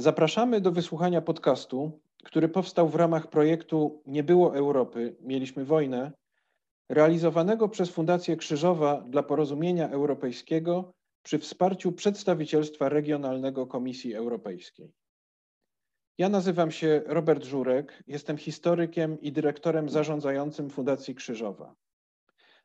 [0.00, 6.12] Zapraszamy do wysłuchania podcastu, który powstał w ramach projektu Nie było Europy, mieliśmy wojnę,
[6.88, 10.92] realizowanego przez Fundację Krzyżowa dla Porozumienia Europejskiego
[11.22, 14.92] przy wsparciu przedstawicielstwa regionalnego Komisji Europejskiej.
[16.18, 21.74] Ja nazywam się Robert Żurek, jestem historykiem i dyrektorem zarządzającym Fundacji Krzyżowa.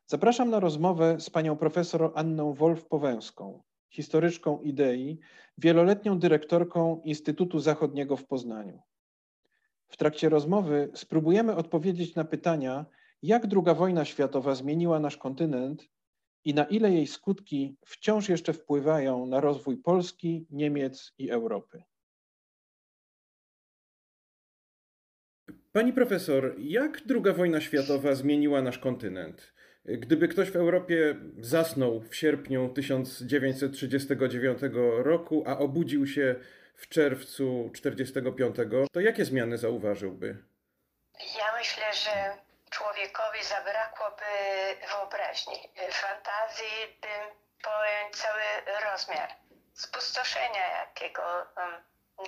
[0.06, 3.62] Zapraszam na rozmowę z panią profesor Anną Wolf-Powęską,
[3.94, 5.18] historyczką idei,
[5.58, 8.82] wieloletnią dyrektorką Instytutu Zachodniego w Poznaniu.
[9.88, 12.86] W trakcie rozmowy spróbujemy odpowiedzieć na pytania,
[13.22, 15.88] jak II wojna światowa zmieniła nasz kontynent
[16.44, 21.82] i na ile jej skutki wciąż jeszcze wpływają na rozwój Polski, Niemiec i Europy.
[25.72, 29.54] Pani profesor, jak II wojna światowa zmieniła nasz kontynent?
[29.84, 34.58] Gdyby ktoś w Europie zasnął w sierpniu 1939
[34.98, 36.34] roku, a obudził się
[36.76, 38.56] w czerwcu 1945,
[38.92, 40.36] to jakie zmiany zauważyłby?
[41.38, 42.36] Ja myślę, że
[42.70, 44.32] człowiekowi zabrakłoby
[44.90, 45.54] wyobraźni,
[45.90, 47.08] fantazji, by
[47.62, 48.42] pojąć cały
[48.90, 49.28] rozmiar
[49.74, 51.22] spustoszenia, jakiego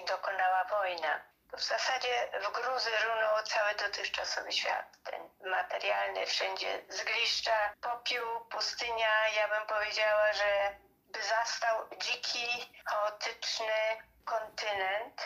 [0.09, 4.87] dokonała wojna w zasadzie w gruzy runął cały dotychczasowy świat.
[5.05, 9.29] Ten materialny, wszędzie zgliszcza, popiół, pustynia.
[9.29, 10.77] Ja bym powiedziała, że
[11.09, 15.23] by zastał dziki, chaotyczny kontynent.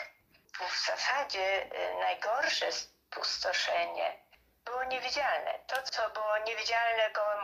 [0.69, 4.17] W zasadzie y, najgorsze spustoszenie
[4.65, 5.59] było niewidzialne.
[5.67, 7.40] To, co było niewidzialne gołym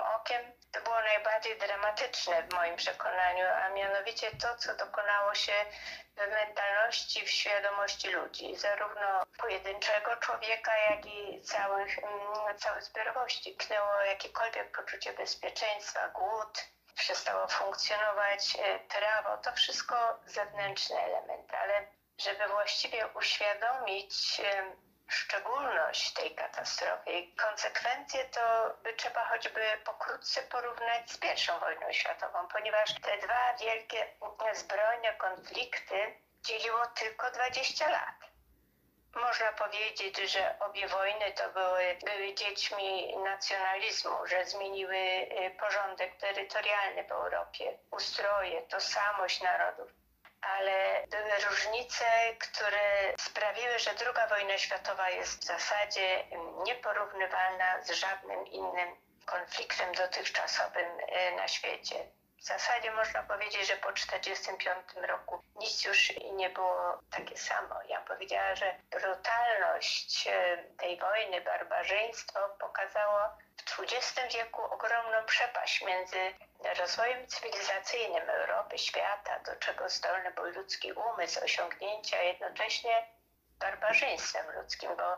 [0.72, 5.54] to było najbardziej dramatyczne w moim przekonaniu, a mianowicie to, co dokonało się
[6.16, 13.52] w mentalności, w świadomości ludzi, zarówno pojedynczego człowieka, jak i całych, mm, całej zbiorowości.
[13.52, 22.48] Pchnęło jakiekolwiek poczucie bezpieczeństwa, głód, przestało funkcjonować e, prawo, to wszystko zewnętrzne elementy, ale żeby
[22.48, 24.42] właściwie uświadomić
[25.08, 32.48] szczególność tej katastrofy i konsekwencje, to by trzeba choćby pokrótce porównać z pierwszą wojną światową,
[32.48, 34.08] ponieważ te dwa wielkie
[34.54, 38.16] zbrojne konflikty dzieliło tylko 20 lat.
[39.16, 47.04] Można powiedzieć, że obie wojny to były, były dziećmi nacjonalizmu, że zmieniły y, porządek terytorialny
[47.04, 49.92] w Europie, ustroje, tożsamość narodów
[50.42, 52.06] ale były różnice,
[52.40, 56.24] które sprawiły, że II wojna światowa jest w zasadzie
[56.64, 61.96] nieporównywalna z żadnym innym konfliktem dotychczasowym e, na świecie.
[62.38, 67.76] W zasadzie można powiedzieć, że po 1945 roku nic już nie było takie samo.
[67.88, 73.20] Ja powiedziała, że brutalność e, tej wojny, barbarzyństwo pokazało
[73.66, 76.34] w XX wieku ogromną przepaść między
[76.80, 83.08] rozwojem cywilizacyjnym Europy, świata, do czego zdolny był ludzki umysł, osiągnięcia, jednocześnie
[83.60, 85.18] barbarzyństwem ludzkim, bo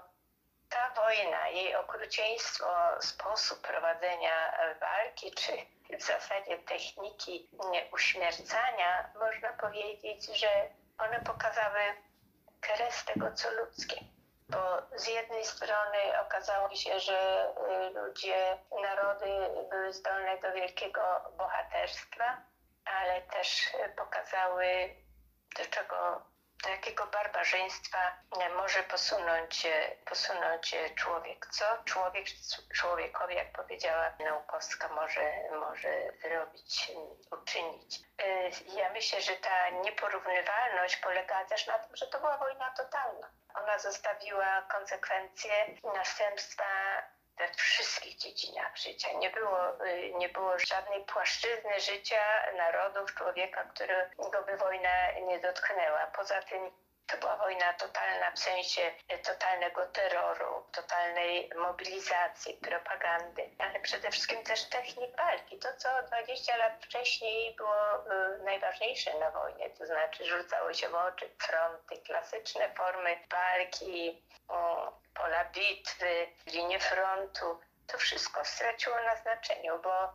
[0.70, 5.52] ta wojna, jej okrucieństwo, sposób prowadzenia walki, czy
[5.98, 7.50] w zasadzie techniki
[7.92, 11.82] uśmiercania, można powiedzieć, że one pokazały
[12.62, 13.96] kres tego, co ludzkie
[14.50, 17.50] bo z jednej strony okazało się, że
[17.88, 19.30] y, ludzie, narody
[19.70, 21.02] były zdolne do wielkiego
[21.38, 22.38] bohaterstwa,
[22.86, 24.96] ale też pokazały,
[25.58, 26.22] do czego
[26.64, 28.18] do jakiego barbarzyństwa
[28.58, 29.68] może posunąć,
[30.06, 31.48] posunąć człowiek.
[31.52, 32.26] Co człowiek
[32.74, 36.92] człowiekowi, jak powiedziała naukowska, może, może zrobić,
[37.32, 38.00] uczynić.
[38.00, 43.30] Y, ja myślę, że ta nieporównywalność polega też na tym, że to była wojna totalna.
[43.54, 46.64] Ona zostawiła konsekwencje i następstwa
[47.38, 49.08] we wszystkich dziedzinach życia.
[49.14, 56.08] Nie było, y, nie było żadnej płaszczyzny życia narodów, człowieka, którego by wojna nie dotknęła.
[56.16, 56.72] Poza tym
[57.12, 58.92] to była wojna totalna w sensie
[59.24, 65.60] totalnego terroru, totalnej mobilizacji, propagandy, ale przede wszystkim też technik walki.
[65.60, 70.96] To, co 20 lat wcześniej było y, najważniejsze na wojnie, to znaczy rzucało się w
[70.96, 74.24] oczy fronty, klasyczne formy walki,
[75.14, 77.60] pola bitwy, linie frontu.
[77.88, 80.14] To wszystko straciło na znaczeniu, bo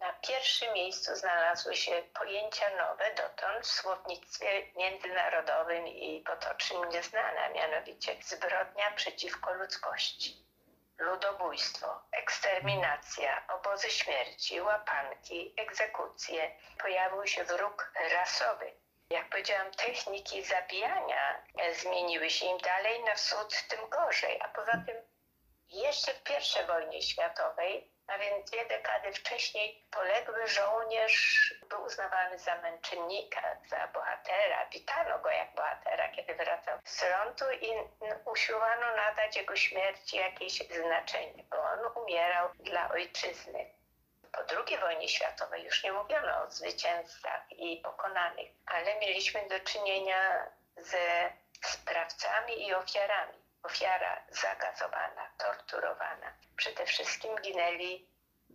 [0.00, 8.16] na pierwszym miejscu znalazły się pojęcia nowe dotąd w słownictwie międzynarodowym i potocznym nieznane, mianowicie
[8.22, 10.46] zbrodnia przeciwko ludzkości,
[10.98, 16.56] ludobójstwo, eksterminacja, obozy śmierci, łapanki, egzekucje.
[16.78, 18.72] Pojawił się wróg rasowy.
[19.10, 21.42] Jak powiedziałam, techniki zabijania
[21.72, 25.13] zmieniły się im dalej na wschód, tym gorzej, a poza tym
[25.70, 26.30] Jeszcze w
[26.62, 33.86] I wojnie światowej, a więc dwie dekady wcześniej, poległy żołnierz był uznawany za męczennika, za
[33.86, 34.66] bohatera.
[34.66, 37.70] Witano go jak bohatera, kiedy wracał z frontu i
[38.24, 43.70] usiłowano nadać jego śmierci jakieś znaczenie, bo on umierał dla ojczyzny.
[44.32, 50.50] Po II wojnie światowej już nie mówiono o zwycięzcach i pokonanych, ale mieliśmy do czynienia
[50.76, 51.32] ze
[51.62, 53.43] sprawcami i ofiarami.
[53.64, 56.34] Ofiara zagazowana, torturowana.
[56.56, 58.08] Przede wszystkim ginęli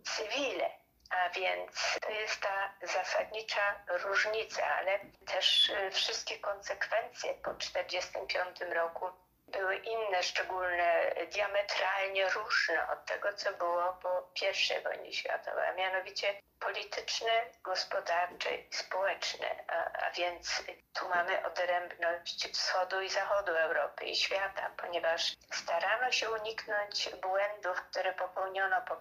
[0.04, 0.70] cywile,
[1.10, 9.06] a więc to jest ta zasadnicza różnica, ale też y, wszystkie konsekwencje po 1945 roku
[9.52, 14.30] były inne, szczególne, diametralnie różne od tego, co było po
[14.78, 17.30] I wojnie światowej, a mianowicie polityczne,
[17.62, 19.64] gospodarcze i społeczne.
[19.68, 20.62] A, a więc
[20.92, 28.12] tu mamy odrębność wschodu i zachodu Europy i świata, ponieważ starano się uniknąć błędów, które
[28.12, 28.96] popełniono po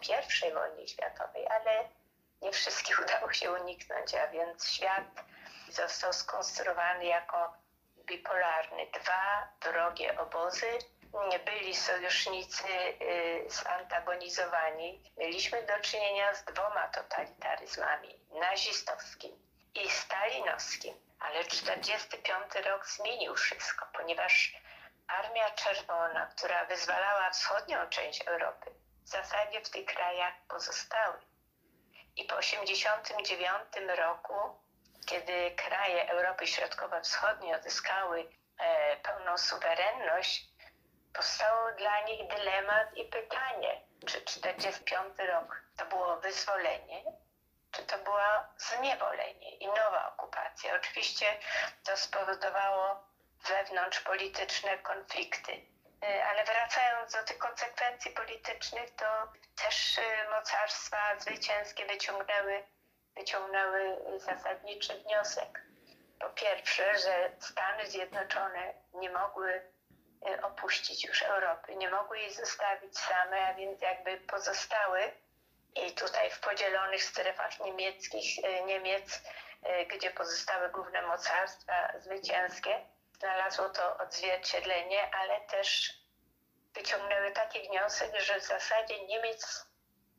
[0.48, 1.90] I wojnie światowej, ale
[2.42, 5.04] nie wszystkich udało się uniknąć, a więc świat
[5.70, 7.54] został skonstruowany jako
[8.10, 8.88] bipolarny.
[8.88, 10.78] Dwa wrogie obozy,
[11.30, 15.04] nie byli sojusznicy y, zantagonizowani.
[15.18, 19.32] Mieliśmy do czynienia z dwoma totalitaryzmami, nazistowskim
[19.76, 20.96] i stalinowskim.
[21.20, 24.54] Ale 1945 rok zmienił wszystko, ponieważ
[25.08, 28.72] Armia Czerwona, która wyzwalała wschodnią część Europy,
[29.06, 31.20] w zasadzie w tych krajach pozostały.
[32.16, 34.34] I po 1989 roku
[35.10, 38.30] kiedy kraje Europy Środkowo-Wschodniej odzyskały
[38.60, 40.46] e, pełną suwerenność,
[41.14, 47.04] powstało dla nich dylemat i pytanie, czy 45 rok to było wyzwolenie,
[47.72, 48.28] czy to było
[48.58, 50.76] zniewolenie i nowa okupacja.
[50.76, 51.26] Oczywiście
[51.84, 53.04] to spowodowało
[53.48, 55.52] wewnątrzpolityczne konflikty.
[56.04, 59.06] E, ale wracając do tych konsekwencji politycznych, to
[59.64, 62.64] też e, mocarstwa zwycięskie wyciągnęły
[63.20, 65.62] wyciągnęły zasadniczy wniosek.
[66.20, 69.62] Po pierwsze, że Stany Zjednoczone nie mogły
[70.30, 75.12] e, opuścić już Europy, nie mogły jej zostawić same, a więc jakby pozostały
[75.76, 79.22] i tutaj w podzielonych strefach niemieckich, e, Niemiec,
[79.64, 82.86] e, gdzie pozostały główne mocarstwa zwycięskie,
[83.20, 85.94] znalazło to odzwierciedlenie, ale też
[86.74, 89.66] wyciągnęły taki wniosek, że w zasadzie Niemiec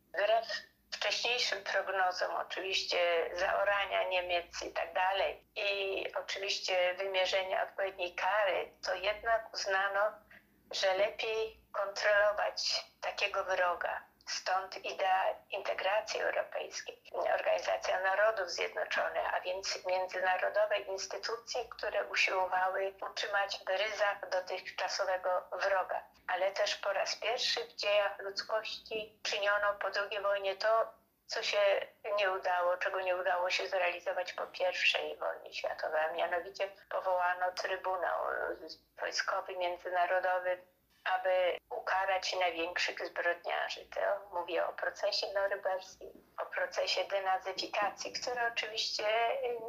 [0.08, 8.94] wbrew wcześniejszym prognozom, oczywiście zaorania Niemiec i tak dalej, i oczywiście wymierzenia odpowiedniej kary, to
[8.94, 10.00] jednak uznano,
[10.70, 14.09] że lepiej kontrolować takiego wroga.
[14.30, 23.68] Stąd idea integracji europejskiej, Organizacja Narodów Zjednoczonych, a więc międzynarodowe instytucje, które usiłowały utrzymać w
[23.68, 26.02] ryzach dotychczasowego wroga.
[26.26, 30.92] Ale też po raz pierwszy w dziejach ludzkości czyniono po II wojnie to,
[31.26, 31.86] co się
[32.16, 38.20] nie udało, czego nie udało się zrealizować po I wojnie światowej, a mianowicie powołano Trybunał
[39.00, 40.62] Wojskowy Międzynarodowy
[41.04, 43.86] aby ukarać największych zbrodniarzy.
[43.86, 44.00] To
[44.32, 46.10] mówię o procesie norymberskim,
[46.42, 49.04] o procesie denazyfikacji, który oczywiście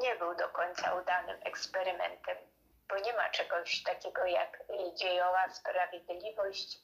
[0.01, 2.37] nie był do końca udanym eksperymentem,
[2.89, 4.63] bo nie ma czegoś takiego jak
[4.93, 6.77] dziejowa sprawiedliwość,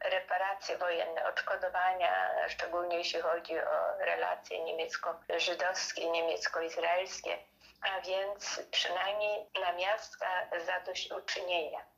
[0.00, 7.38] reparacje wojenne, odszkodowania, szczególnie jeśli chodzi o relacje niemiecko-żydowskie, niemiecko-izraelskie,
[7.82, 10.26] a więc przynajmniej namiastka
[10.66, 11.89] zadośćuczynienia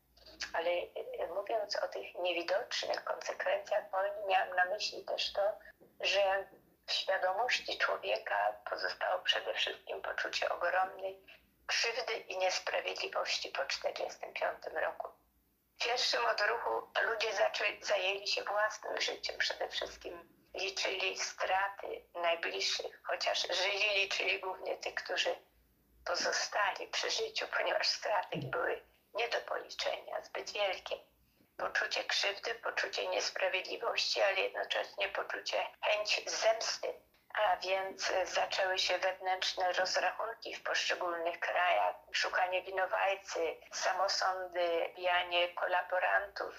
[0.53, 5.59] ale e, mówiąc o tych niewidocznych konsekwencjach wojny, miałam na myśli też to,
[6.01, 6.47] że
[6.87, 11.23] w świadomości człowieka pozostało przede wszystkim poczucie ogromnej
[11.67, 15.09] krzywdy i niesprawiedliwości po 1945 roku.
[15.79, 16.71] W pierwszym odruchu
[17.03, 20.43] ludzie zaczęli, zajęli się własnym życiem przede wszystkim.
[20.55, 25.35] Liczyli straty najbliższych, chociaż żyli liczyli głównie tych, którzy
[26.05, 28.82] pozostali przy życiu, ponieważ straty były
[29.23, 30.97] nie do policzenia, zbyt wielkie.
[31.57, 36.89] Poczucie krzywdy, poczucie niesprawiedliwości, ale jednocześnie poczucie chęć zemsty.
[37.35, 46.55] A więc zaczęły się wewnętrzne rozrachunki w poszczególnych krajach, szukanie winowajcy, samosądy, bijanie kolaborantów,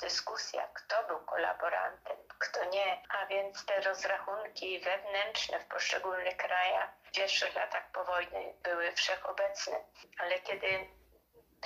[0.00, 3.02] dyskusja, kto był kolaborantem, kto nie.
[3.08, 9.76] A więc te rozrachunki wewnętrzne w poszczególnych krajach w pierwszych latach po wojnie były wszechobecne.
[10.18, 10.88] Ale kiedy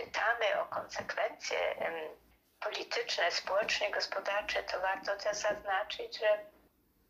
[0.05, 1.59] pytamy o konsekwencje
[2.61, 6.39] polityczne, społeczne, gospodarcze, to warto też zaznaczyć, że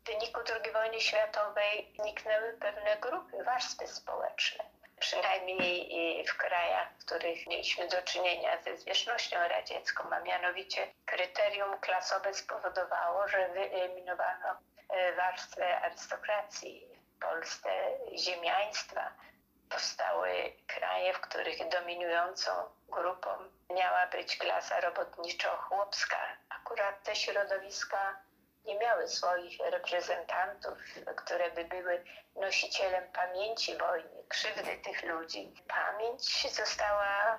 [0.03, 4.63] w wyniku II wojny światowej zniknęły pewne grupy, warstwy społeczne.
[4.99, 12.33] przynajmniej w krajach, w których mieliśmy do czynienia ze zwierzchnością radziecką, a mianowicie kryterium klasowe
[12.33, 14.49] spowodowało, że wyeliminowano
[14.89, 17.69] e, warstwę arystokracji w Polsce,
[18.17, 19.11] ziemiaństwa.
[19.71, 22.51] Powstały kraje, w których dominującą
[22.89, 23.29] grupą
[23.69, 26.17] miała być klasa robotniczo-chłopska.
[26.49, 28.21] Akurat te środowiska
[28.65, 30.73] nie miały swoich reprezentantów,
[31.15, 32.03] które by były
[32.35, 35.53] nosicielem pamięci wojny, krzywdy tych ludzi.
[35.67, 37.37] Pamięć została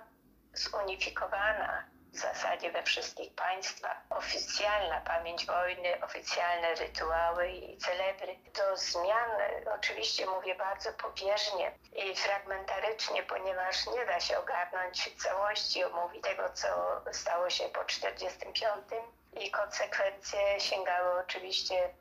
[0.53, 3.97] zunifikowana w zasadzie we wszystkich państwach.
[4.11, 8.37] Oficjalna pamięć wojny, oficjalne rytuały i celebry.
[8.55, 9.31] Do zmian
[9.75, 16.69] oczywiście mówię bardzo pobieżnie i fragmentarycznie, ponieważ nie da się ogarnąć całości omówić tego, co
[17.13, 19.03] stało się po 1945
[19.41, 21.95] i konsekwencje sięgały oczywiście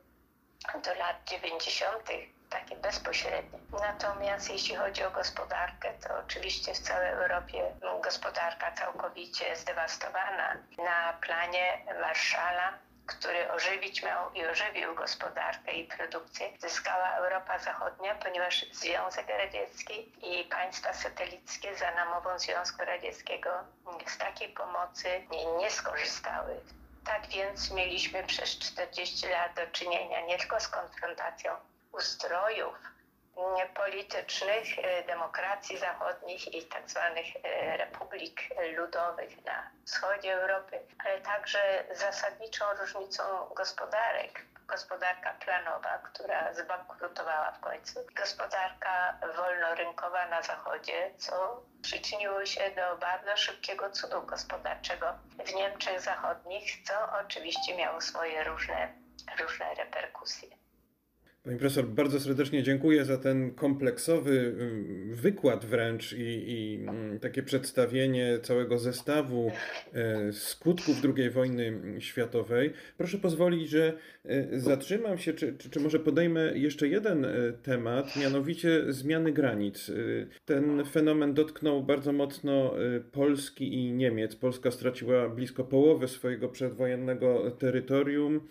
[0.84, 2.10] do lat 90.,
[2.52, 3.60] takie bezpośrednie.
[3.72, 7.72] Natomiast jeśli chodzi o gospodarkę, to oczywiście w całej Europie
[8.04, 10.58] gospodarka całkowicie zdewastowana.
[10.78, 12.74] Na planie Marszala
[13.06, 20.44] który ożywić miał i ożywił gospodarkę i produkcję, zyskała Europa Zachodnia, ponieważ Związek Radziecki i
[20.44, 23.50] państwa satelickie za namową Związku Radzieckiego
[24.08, 26.60] z takiej pomocy nie, nie skorzystały.
[27.06, 31.52] Tak więc mieliśmy przez 40 lat do czynienia nie tylko z konfrontacją
[31.92, 32.92] ustrojów
[33.76, 38.42] politycznych e, demokracji zachodnich i tak zwanych e, republik
[38.78, 43.24] ludowych na wschodzie Europy, ale także zasadniczą różnicą
[43.56, 44.46] gospodarek.
[44.68, 53.38] Gospodarka planowa, która zbankrutowała w końcu, gospodarka wolnorynkowa na zachodzie, co przyczyniło się do bardzo
[53.38, 55.14] szybkiego cudu gospodarczego
[55.46, 56.94] w Niemczech Zachodnich, co
[57.26, 58.94] oczywiście miało swoje różne,
[59.40, 60.62] różne reperkusje.
[61.44, 64.32] Pani profesor, bardzo serdecznie dziękuję za ten kompleksowy
[65.12, 69.52] y, wykład wręcz i, i, mm, takie przedstawienie całego zestawu
[69.94, 72.74] e, skutków II wojny światowej.
[72.98, 73.94] Proszę pozwolić, że
[74.26, 77.30] e, zatrzymam się, czy, czy, czy może podejmę jeszcze jeden e,
[77.64, 79.92] temat, mianowicie zmiany granic.
[80.46, 82.74] Ten fenomen dotknął bardzo mocno
[83.12, 84.36] Polski i Niemiec.
[84.36, 88.48] Polska straciła blisko połowę swojego przedwojennego terytorium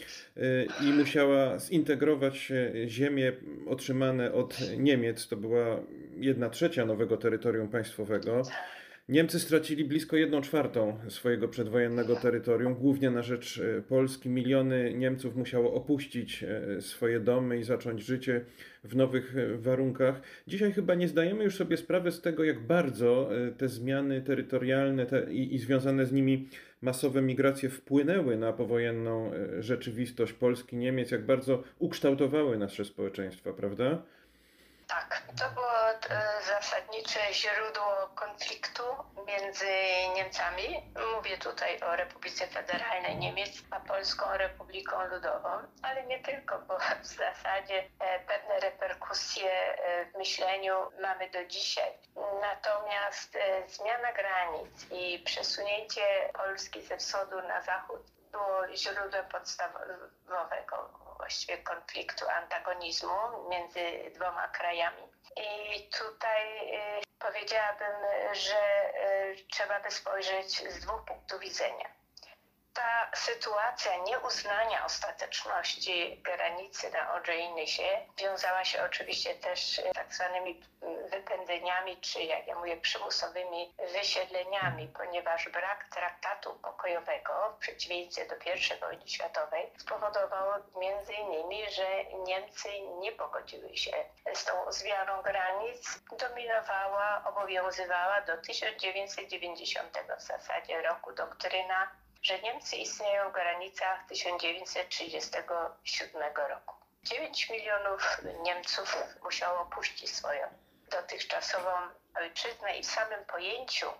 [0.87, 3.33] i musiała zintegrować się ziemie
[3.67, 5.81] otrzymane od Niemiec to była
[6.17, 8.43] jedna trzecia nowego terytorium państwowego.
[9.11, 14.29] Niemcy stracili blisko jedną czwartą swojego przedwojennego terytorium, głównie na rzecz e, Polski.
[14.29, 18.45] Miliony Niemców musiało opuścić e, swoje domy i zacząć życie
[18.85, 20.23] w nowych e, warunkach.
[20.47, 25.33] Dzisiaj chyba nie zdajemy już sobie sprawy z tego, jak bardzo te zmiany terytorialne te
[25.33, 26.49] i, i związane z nimi
[26.83, 34.02] masowe migracje wpłynęły na powojenną rzeczywistość Polski, Niemiec, jak bardzo ukształtowały nasze społeczeństwa, prawda?
[34.91, 38.83] Tak, to było e, zasadnicze źródło konfliktu
[39.27, 39.67] między
[40.15, 40.93] Niemcami.
[41.17, 45.49] Mówię tutaj o Republice Federalnej Niemiec, a Polską Republiką Ludową,
[45.83, 51.93] ale nie tylko, bo w zasadzie e, pewne reperkusje e, w myśleniu mamy do dzisiaj.
[52.41, 58.01] Natomiast zmiana granic i przesunięcie Polski ze wschodu na zachód
[58.33, 65.03] było źródłem podstawowego właściwie konfliktu, antagonizmu między dwoma krajami.
[65.37, 67.97] I tutaj y, powiedziałabym,
[68.33, 68.93] że
[69.31, 72.01] y, trzeba by spojrzeć z dwóch punktów widzenia
[72.75, 80.63] ta sytuacja nieuznania ostateczności granicy na Odrzejnysie wiązała się oczywiście też z tak zwanymi
[81.11, 88.81] wypędzeniami, czy jak ja mówię, przymusowymi wysiedleniami, ponieważ brak traktatu pokojowego w przeciwieństwie do I
[88.81, 96.00] wojny światowej spowodował między innymi, że Niemcy nie pogodziły się z tą zmianą granic.
[96.19, 101.90] Dominowała, obowiązywała do 1990 w zasadzie roku doktryna
[102.23, 106.75] że Niemcy istnieją w granicach 1937 roku.
[107.02, 110.49] 9 milionów Niemców musiało opuścić swoją
[110.91, 111.71] dotychczasową
[112.17, 113.93] ojczyznę i w samym pojęciu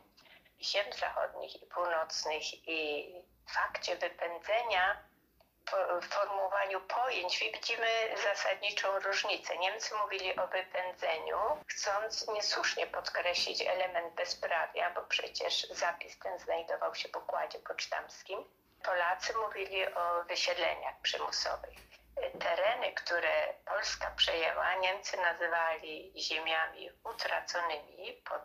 [0.61, 3.13] ziem zachodnich i północnych i
[3.47, 5.11] fakcie wypędzenia
[6.03, 7.87] w formułowaniu pojęć widzimy
[8.25, 9.59] zasadniczą różnicę.
[9.59, 17.09] Niemcy mówili o wypędzeniu, chcąc niesłusznie podkreślić element bezprawia, bo przecież zapis ten znajdował się
[17.09, 18.45] w układzie pocztamskim.
[18.83, 21.90] Polacy mówili o wysiedleniach przymusowych
[22.41, 28.43] tereny, które Polska przejęła, Niemcy nazywali ziemiami utraconymi pod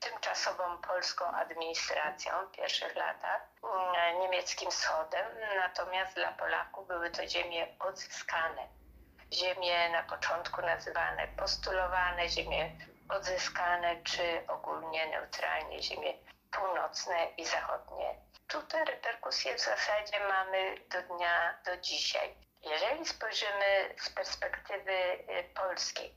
[0.00, 7.66] tymczasową polską administracją w pierwszych latach, mm, niemieckim wschodem, natomiast dla Polaków były to ziemie
[7.78, 8.68] odzyskane.
[9.32, 12.70] Ziemie na początku nazywane postulowane, ziemie
[13.08, 16.14] odzyskane, czy ogólnie neutralnie ziemie
[16.50, 18.14] północne i zachodnie.
[18.48, 22.34] Tu te reperkusje w zasadzie mamy do dnia, do dzisiaj.
[22.64, 26.16] Jeżeli spojrzymy z perspektywy y, polskiej,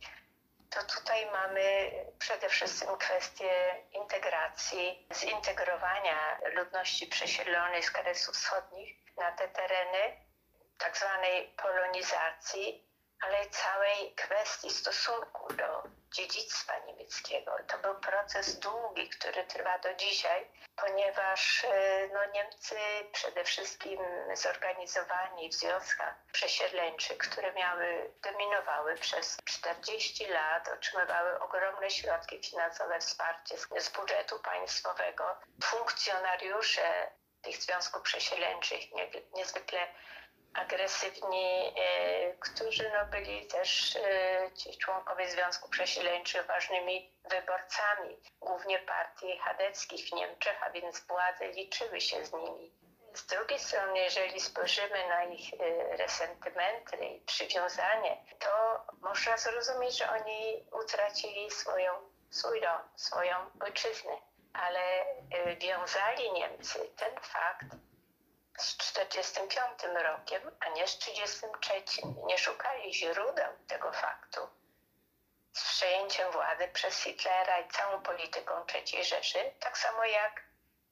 [0.69, 9.47] to tutaj mamy przede wszystkim kwestię integracji, zintegrowania ludności przesiedlonej z Kresów Wschodnich na te
[9.47, 10.27] tereny,
[10.77, 12.87] tak zwanej polonizacji,
[13.21, 15.83] ale całej kwestii stosunku do
[16.17, 17.51] dziedzictwa niemieckiego.
[17.67, 22.75] To był proces długi, który trwa do dzisiaj, ponieważ e, no, Niemcy
[23.11, 23.99] przede wszystkim
[24.33, 33.57] zorganizowani w związkach przesiedleńczych, które miały, dominowały przez 40 lat, otrzymywały ogromne środki finansowe, wsparcie
[33.57, 35.37] z, z budżetu państwowego.
[35.63, 39.87] Funkcjonariusze tych związków przesiedleńczych nie, niezwykle
[40.53, 49.37] agresywni, e, którzy no, byli też e, ci członkowie Związku Przesiedleńczych ważnymi wyborcami, głównie partii
[49.37, 52.71] chadeckich w Niemczech, a więc władze liczyły się z nimi.
[53.13, 60.09] Z drugiej strony, jeżeli spojrzymy na ich e, resentymenty i przywiązanie, to można zrozumieć, że
[60.09, 61.91] oni utracili swoją,
[62.29, 64.11] swój dom, swoją ojczyznę.
[64.53, 65.05] Ale
[65.59, 67.86] wiązali Niemcy ten fakt
[68.57, 71.73] z 45 rokiem, a nie z 33.
[72.25, 74.47] Nie szukali źródeł tego faktu.
[75.53, 80.43] Z przejęciem władzy przez Hitlera i całą polityką III Rzeszy, tak samo jak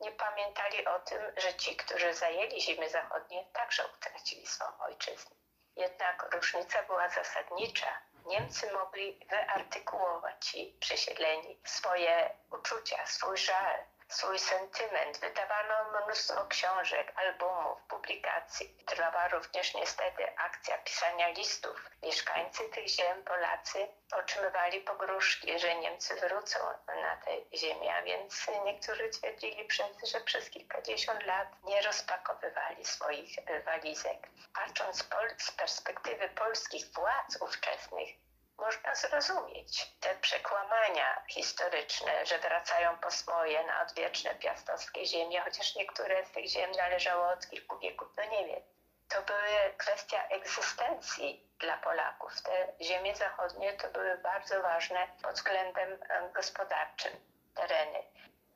[0.01, 5.35] nie pamiętali o tym, że ci, którzy zajęli ziemię zachodnie, także utracili swoją ojczyznę.
[5.75, 8.01] Jednak różnica była zasadnicza.
[8.25, 15.19] Niemcy mogli wyartykułować ci przesiedleni swoje uczucia, swój żal, swój sentyment.
[15.19, 18.77] Wydawano mnóstwo książek, albumów, publikacji.
[18.85, 21.89] Trwała również niestety akcja pisania listów.
[22.03, 29.09] Mieszkańcy tych ziem, Polacy, otrzymywali pogróżki, że Niemcy wrócą na tę ziemię, a więc niektórzy
[29.09, 29.67] twierdzili,
[30.03, 33.35] że przez kilkadziesiąt lat nie rozpakowywali swoich
[33.65, 34.27] walizek.
[34.53, 35.05] Patrząc
[35.37, 38.09] z perspektywy polskich władz ówczesnych,
[38.57, 46.25] można zrozumieć te przekłamania historyczne, że wracają po swoje na odwieczne piastowskie ziemie, chociaż niektóre
[46.25, 48.63] z tych ziem należało od kilku wieków do Niemiec.
[49.09, 52.41] To były kwestia egzystencji dla Polaków.
[52.41, 55.99] Te ziemie zachodnie to były bardzo ważne pod względem
[56.33, 57.11] gospodarczym
[57.55, 58.03] tereny.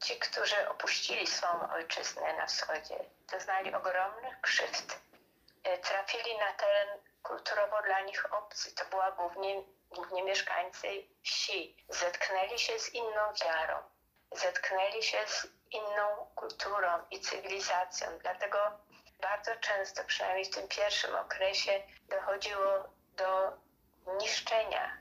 [0.04, 2.96] Ci, którzy opuścili swą ojczyznę na wschodzie,
[3.32, 5.00] doznali ogromnych krzywd.
[5.64, 6.90] E, trafili na teren
[7.24, 8.76] kulturowo dla nich obcy.
[8.76, 10.88] To była głównie głównie mieszkańcy
[11.24, 13.76] wsi, zetknęli się z inną wiarą,
[14.32, 18.08] zetknęli się z inną kulturą i cywilizacją.
[18.22, 18.58] Dlatego
[19.22, 22.84] bardzo często, przynajmniej w tym pierwszym okresie, dochodziło
[23.16, 23.52] do
[24.22, 24.98] niszczenia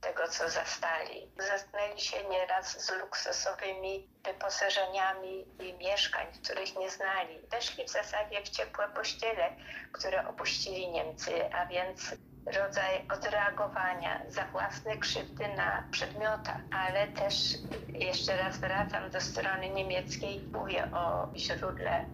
[0.00, 1.30] tego, co zastali.
[1.38, 7.46] Zetknęli się nieraz z luksusowymi wyposażeniami i mieszkań, których nie znali.
[7.48, 9.56] Weszli w zasadzie w ciepłe pościele,
[9.92, 12.00] które opuścili Niemcy, a więc
[12.56, 17.34] rodzaj odreagowania za własne krzywdy na przedmiotach, ale też
[17.88, 22.04] jeszcze raz wracam do strony niemieckiej, mówię o źródle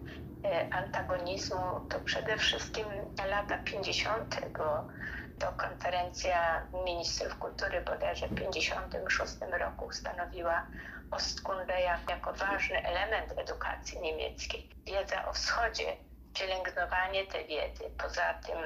[0.43, 2.85] e, antagonizmu, to przede wszystkim
[3.29, 4.35] lata 50.
[5.39, 10.67] To konferencja ministrów kultury bodajże w 56 roku ustanowiła
[11.11, 14.69] Ostkunde jako ważny element edukacji niemieckiej.
[14.85, 15.97] Wiedza o wschodzie,
[16.39, 17.83] pielęgnowanie tej wiedzy.
[17.97, 18.57] Poza tym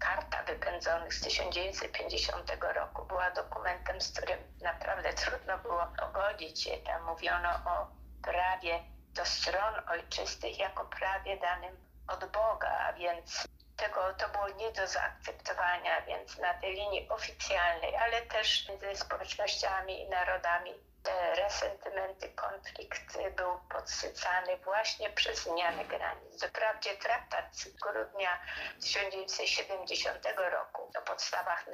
[0.00, 6.70] karta wypędzonych z 1950 roku była dokumentem, z którym naprawdę trudno było pogodzić się.
[6.76, 7.86] Tam mówiono o
[8.22, 8.80] prawie
[9.14, 11.76] do stron ojczystych jako prawie danym
[12.08, 17.96] od Boga, a więc tego to było nie do zaakceptowania, więc na tej linii oficjalnej,
[17.96, 20.89] ale też między społecznościami i narodami
[21.34, 26.44] resentymenty, konflikt był podsycany właśnie przez zmianę granic.
[26.44, 28.40] Wprawdzie traktat z grudnia
[28.80, 31.66] 1970 roku o podstawach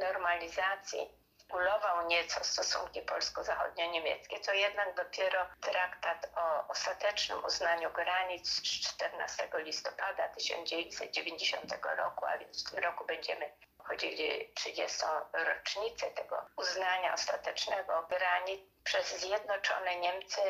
[0.00, 1.10] normalizacji
[1.52, 10.28] ulował nieco stosunki polsko-zachodnio-niemieckie, to jednak dopiero traktat o ostatecznym uznaniu granic z 14 listopada
[10.28, 13.50] 1990 roku, a więc w tym roku będziemy
[13.88, 15.06] obchodzili 30.
[15.32, 20.40] rocznicę tego uznania ostatecznego granic przez Zjednoczone Niemcy,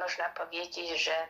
[0.00, 1.28] można powiedzieć, że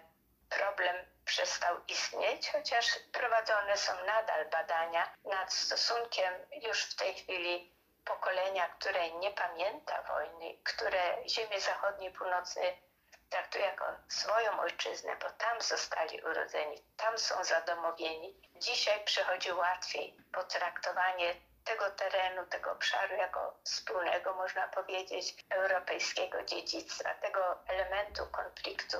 [0.48, 7.72] problem przestał istnieć, chociaż prowadzone są nadal badania nad stosunkiem już w tej chwili
[8.04, 12.87] pokolenia, które nie pamięta wojny, które ziemię zachodniej, północnej
[13.30, 18.40] traktuje jako swoją ojczyznę, bo tam zostali urodzeni, tam są zadomowieni.
[18.56, 27.58] Dzisiaj przychodzi łatwiej potraktowanie tego terenu, tego obszaru jako wspólnego, można powiedzieć, europejskiego dziedzictwa, tego
[27.68, 28.98] elementu konfliktu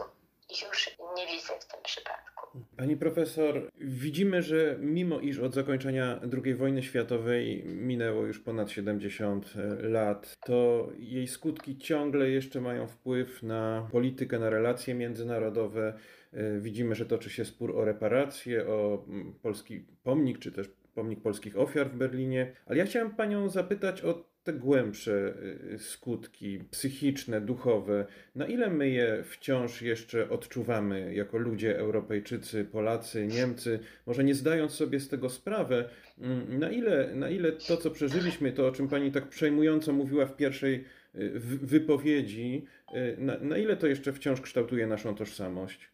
[0.50, 2.58] już nie widzę w tym przypadku.
[2.76, 9.52] Pani profesor, widzimy, że mimo iż od zakończenia II wojny światowej minęło już ponad 70
[9.80, 15.98] lat, to jej skutki ciągle jeszcze mają wpływ na politykę, na relacje międzynarodowe.
[16.32, 19.06] E, widzimy, że toczy się spór o reparacje, o
[19.42, 22.52] polski pomnik, czy też pomnik polskich ofiar w Berlinie.
[22.66, 25.34] Ale ja chciałem Panią zapytać o te głębsze
[25.72, 33.26] y, skutki psychiczne, duchowe, na ile my je wciąż jeszcze odczuwamy jako ludzie, Europejczycy, Polacy,
[33.26, 37.90] Niemcy, może nie zdając sobie z tego sprawy, mm, na ile, na ile to, co
[37.90, 40.74] przeżyliśmy, to o czym pani tak przejmująco mówiła w pierwszej
[41.14, 41.32] y,
[41.62, 45.90] wypowiedzi, y, na, na ile to jeszcze wciąż kształtuje naszą tożsamość?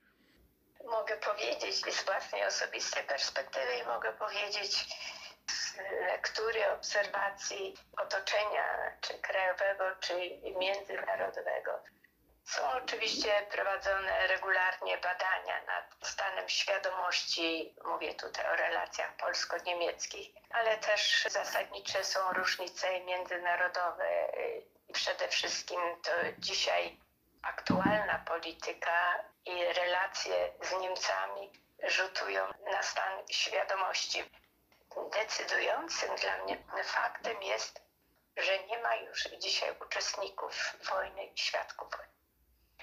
[0.84, 4.86] Mogę powiedzieć z własnej osobistej perspektywy i mogę powiedzieć,
[6.00, 10.14] lektury, obserwacji otoczenia, czy krajowego, czy
[10.58, 11.82] międzynarodowego.
[12.44, 21.26] Są oczywiście prowadzone regularnie badania nad stanem świadomości, mówię tutaj o relacjach polsko-niemieckich, ale też
[21.28, 24.32] zasadnicze są różnice międzynarodowe.
[24.92, 27.00] Przede wszystkim to dzisiaj
[27.42, 34.24] aktualna polityka i relacje z Niemcami rzutują na stan świadomości
[35.12, 37.82] decydującym dla mnie faktem jest,
[38.36, 42.14] że nie ma już dzisiaj uczestników wojny i świadków wojny.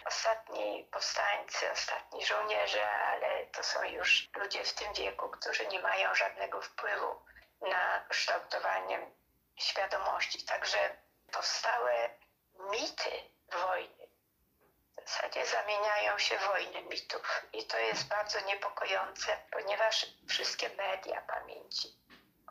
[0.05, 6.15] Ostatni powstańcy, ostatni żołnierze, ale to są już ludzie w tym wieku, którzy nie mają
[6.15, 7.21] żadnego wpływu
[7.61, 9.11] na kształtowanie
[9.55, 10.45] świadomości.
[10.45, 10.97] Także
[11.31, 12.09] powstałe
[12.59, 13.11] mity
[13.51, 14.00] wojny
[15.11, 17.41] zasadzie zamieniają się wojny mitów.
[17.53, 22.01] I to jest bardzo niepokojące, ponieważ wszystkie media pamięci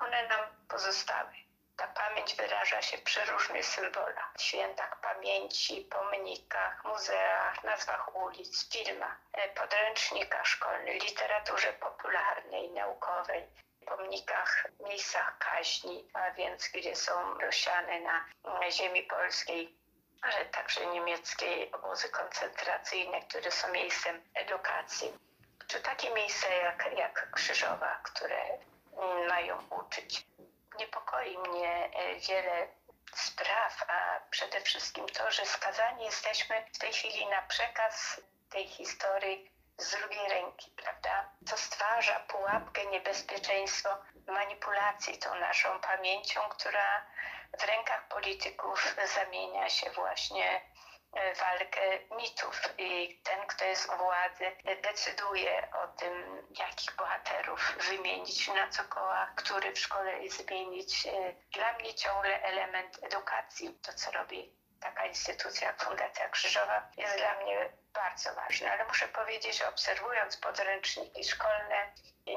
[0.01, 1.33] one nam pozostały.
[1.77, 9.49] Ta pamięć wyraża się przy różnych symbolach, świętach pamięci, pomnikach, muzeach, nazwach ulic, filmach, e,
[9.49, 13.47] podręcznikach szkolnych, literaturze popularnej, naukowej,
[13.87, 18.25] pomnikach, miejscach kaźni, a więc gdzie są rozsiane na
[18.71, 19.80] ziemi polskiej,
[20.53, 25.13] także niemieckiej obozy koncentracyjne, które są miejscem edukacji.
[25.67, 28.59] Czy takie miejsca jak, jak Krzyżowa, które
[29.29, 30.27] mają uczyć.
[30.79, 32.69] Niepokoi mnie e, wiele
[33.15, 39.51] spraw, a przede wszystkim to, że skazani jesteśmy w tej chwili na przekaz tej historii
[39.79, 41.31] z drugiej ręki, prawda?
[41.47, 43.89] Co stwarza pułapkę, niebezpieczeństwo
[44.31, 47.07] manipulacji tą naszą pamięcią, która
[47.59, 50.61] w rękach polityków zamienia się właśnie
[51.13, 58.49] E, walkę mitów i ten, kto jest u władzy, decyduje o tym, jakich bohaterów wymienić
[58.49, 61.07] na co koła, który w szkole zmienić.
[61.07, 61.11] E,
[61.53, 67.35] dla mnie ciągle element edukacji, to co robi taka instytucja jak Fundacja Krzyżowa, jest dla
[67.35, 68.73] mnie bardzo ważne.
[68.73, 71.93] Ale muszę powiedzieć, obserwując podręczniki szkolne,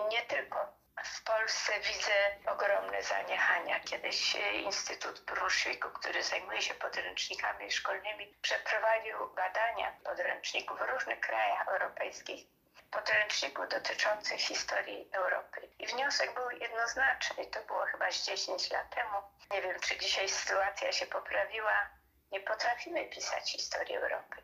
[0.10, 2.14] nie tylko w Polsce widzę
[2.46, 3.80] ogromne zaniechania.
[3.80, 12.46] Kiedyś Instytut Brunszwiku, który zajmuje się podręcznikami szkolnymi, przeprowadził badania podręczników w różnych krajach europejskich,
[12.92, 15.70] podręczników dotyczących historii Europy.
[15.80, 17.46] I wniosek był jednoznaczny.
[17.46, 19.18] To było chyba z 10 lat temu.
[19.52, 21.90] Nie wiem, czy dzisiaj sytuacja się poprawiła.
[22.32, 24.44] Nie potrafimy pisać historii Europy.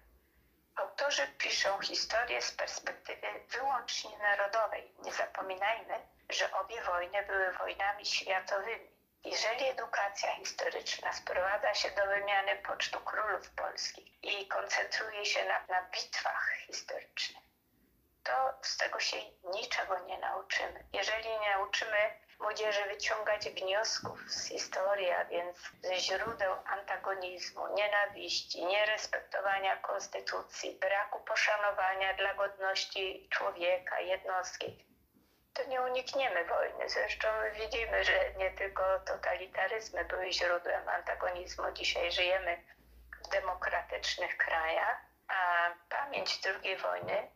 [0.75, 4.91] Autorzy piszą historię z perspektywy wyłącznie narodowej.
[5.03, 8.89] Nie zapominajmy, że obie wojny były wojnami światowymi.
[9.23, 15.89] Jeżeli edukacja historyczna sprowadza się do wymiany pocztu królów polskich i koncentruje się na, na
[15.89, 17.43] bitwach historycznych,
[18.23, 20.83] to z tego się niczego nie nauczymy.
[20.93, 29.77] Jeżeli nie nauczymy młodzieży wyciągać wniosków z historii, a więc ze źródeł antagonizmu, nienawiści, nierespektowania
[29.77, 34.88] konstytucji, braku poszanowania dla godności człowieka, jednostki,
[35.59, 36.89] to nie unikniemy wojny.
[36.89, 41.71] Zresztą widzimy, że nie tylko totalitaryzmy były źródłem antagonizmu.
[41.71, 42.63] Dzisiaj żyjemy
[43.25, 47.31] w demokratycznych krajach, a pamięć II wojny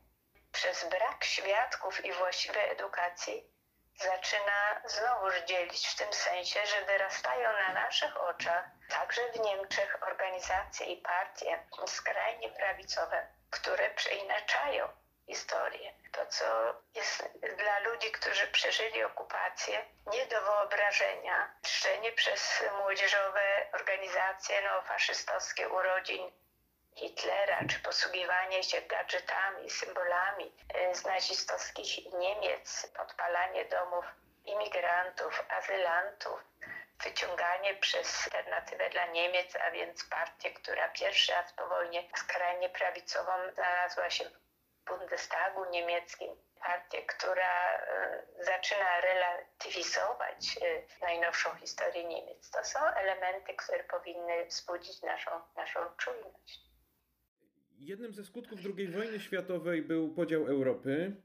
[0.52, 3.54] przez brak świadków i właściwej edukacji
[3.96, 10.86] zaczyna znowuż dzielić w tym sensie, że wyrastają na naszych oczach także w Niemczech organizacje
[10.86, 15.94] i partie skrajnie prawicowe, które przeinaczają historię.
[16.12, 16.46] To, co
[16.96, 17.24] jest
[17.58, 21.54] dla ludzi, którzy przeżyli okupację, nie do wyobrażenia.
[21.62, 26.32] Trzenie przez młodzieżowe organizacje neofaszystowskie urodzin
[26.96, 34.06] Hitlera, czy posługiwanie się gadżetami, symbolami e, z nazistowskich Niemiec, podpalanie domów
[34.46, 36.44] imigrantów, azylantów,
[37.04, 43.32] wyciąganie przez alternatywę dla Niemiec, a więc partię, która pierwszy raz po wojnie skrajnie prawicową
[43.54, 44.43] znalazła się w
[44.88, 46.30] Bundestagu niemieckim.
[46.60, 47.78] Partię, która
[48.40, 52.50] y, zaczyna relatywizować y, najnowszą historię Niemiec.
[52.50, 56.60] To są elementy, które powinny wzbudzić naszą, naszą czujność.
[57.80, 61.22] Jednym ze skutków II wojny światowej był podział Europy.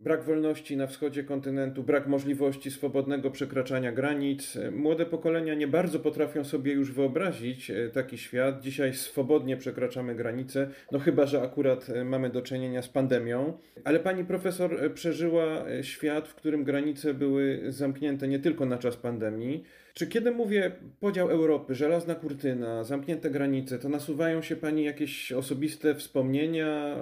[0.00, 4.58] Brak wolności na wschodzie kontynentu, brak możliwości swobodnego przekraczania granic.
[4.72, 8.60] Młode pokolenia nie bardzo potrafią sobie już wyobrazić e, taki świat.
[8.60, 13.58] Dzisiaj swobodnie przekraczamy granice, no chyba, że akurat e, mamy do czynienia z pandemią.
[13.84, 18.96] Ale pani profesor e, przeżyła świat, w którym granice były zamknięte nie tylko na czas
[18.96, 19.64] pandemii.
[19.94, 25.94] Czy kiedy mówię podział Europy, żelazna kurtyna, zamknięte granice, to nasuwają się Pani jakieś osobiste
[25.94, 26.96] wspomnienia,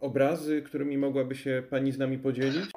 [0.00, 2.27] obrazy, którymi mogłaby się Pani z nami podzielić?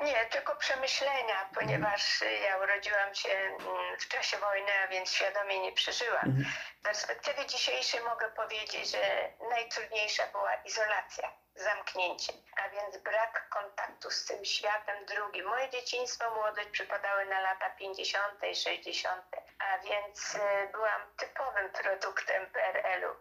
[0.03, 5.71] Nie, tylko przemyślenia, ponieważ ja urodziłam się mm, w czasie wojny, a więc świadomie nie
[5.71, 6.25] przeżyłam.
[6.25, 6.45] Mhm.
[6.79, 14.25] W perspektywie dzisiejszej mogę powiedzieć, że najtrudniejsza była izolacja zamknięcie, a więc brak kontaktu z
[14.25, 15.45] tym światem drugim.
[15.45, 18.43] Moje dzieciństwo, młodość przypadały na lata 50.
[18.51, 19.23] i 60.,
[19.59, 23.15] a więc e, byłam typowym produktem PRL-u.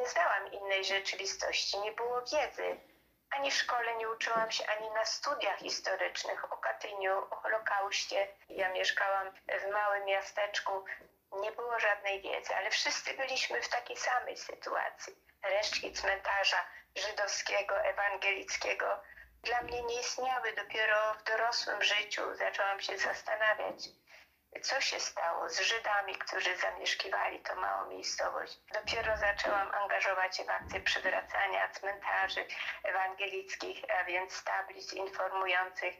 [0.00, 2.91] Nie znałam innej rzeczywistości, nie było wiedzy.
[3.36, 8.28] Ani w szkole nie uczyłam się, ani na studiach historycznych o Katyniu, o Holokauście.
[8.48, 10.84] Ja mieszkałam w małym miasteczku,
[11.32, 15.16] nie było żadnej wiedzy, ale wszyscy byliśmy w takiej samej sytuacji.
[15.42, 16.64] Resztki cmentarza
[16.96, 19.02] żydowskiego, ewangelickiego
[19.42, 20.52] dla mnie nie istniały.
[20.52, 23.88] Dopiero w dorosłym życiu zaczęłam się zastanawiać,
[24.60, 28.58] co się stało z Żydami, którzy zamieszkiwali tą małą miejscowość.
[28.72, 32.46] Dopiero zaczęłam angażować się w akcję przywracania cmentarzy
[32.82, 35.94] ewangelickich, a więc tablic informujących.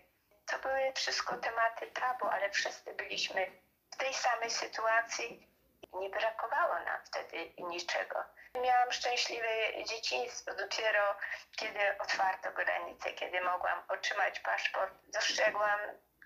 [0.46, 3.46] To były wszystko tematy tabu, ale wszyscy byliśmy
[3.92, 5.48] w tej samej sytuacji.
[5.92, 8.24] Nie brakowało nam wtedy niczego.
[8.54, 10.54] Miałam szczęśliwe dzieciństwo.
[10.54, 11.16] Dopiero
[11.56, 15.80] kiedy otwarto granice, kiedy mogłam otrzymać paszport, dostrzegłam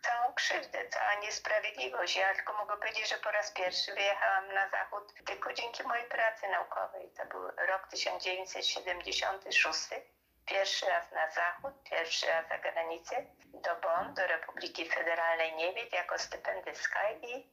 [0.07, 2.17] całą krzywdę, cała niesprawiedliwość.
[2.17, 6.49] Ja tylko mogę powiedzieć, że po raz pierwszy wyjechałam na zachód tylko dzięki mojej pracy
[6.49, 7.11] naukowej.
[7.17, 9.79] To był rok 1976.
[10.47, 16.19] Pierwszy raz na zachód, pierwszy raz za granicę, do Bonn, do Republiki Federalnej Niemiec jako
[16.19, 17.51] stypendystka i,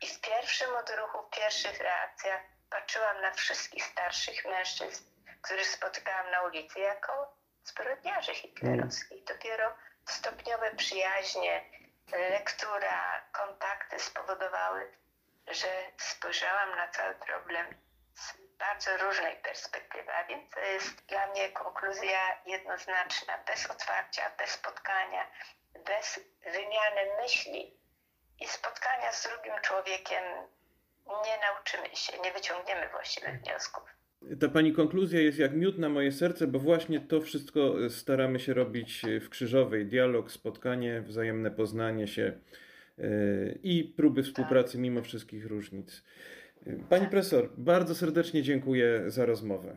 [0.00, 5.04] i w pierwszym odruchu, w pierwszych reakcjach patrzyłam na wszystkich starszych mężczyzn,
[5.42, 7.34] których spotykałam na ulicy, jako
[7.64, 9.24] zbrodniarzy hitlerowskich.
[9.24, 9.74] Dopiero
[10.08, 11.64] stopniowe przyjaźnie,
[12.12, 14.92] lektura, kontakty spowodowały,
[15.46, 15.68] że
[15.98, 17.66] spojrzałam na cały problem
[18.14, 23.38] z bardzo różnej perspektywy, a więc to jest dla mnie konkluzja jednoznaczna.
[23.38, 25.26] Bez otwarcia, bez spotkania,
[25.74, 27.80] bez wymiany myśli
[28.40, 30.24] i spotkania z drugim człowiekiem
[31.24, 33.99] nie nauczymy się, nie wyciągniemy właściwych wniosków.
[34.40, 38.54] Ta pani konkluzja jest jak miód na moje serce, bo właśnie to wszystko staramy się
[38.54, 39.86] robić w Krzyżowej.
[39.86, 42.32] Dialog, spotkanie, wzajemne poznanie się
[42.98, 46.02] e, i próby współpracy mimo wszystkich różnic.
[46.88, 49.76] Pani profesor, bardzo serdecznie dziękuję za rozmowę.